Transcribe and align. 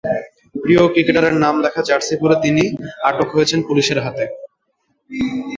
প্রিয় 0.55 0.83
ক্রিকেটারের 0.93 1.35
নাম 1.43 1.55
লেখা 1.63 1.81
জার্সি 1.87 2.15
পরে 2.21 2.35
তিনি 2.43 2.63
আটক 3.09 3.29
হয়েছেন 3.35 3.59
পুলিশের 3.67 3.99
হাতে। 4.05 4.25